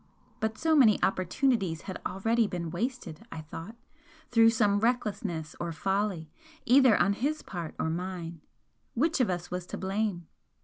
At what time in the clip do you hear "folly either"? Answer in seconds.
5.71-6.97